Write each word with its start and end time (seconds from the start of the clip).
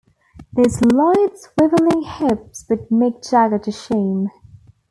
Those 0.53 0.81
lithe, 0.81 1.35
swivelling 1.35 2.03
hips 2.17 2.63
put 2.63 2.89
Mick 2.89 3.29
Jagger 3.29 3.59
to 3.59 3.71
shame. 3.71 4.29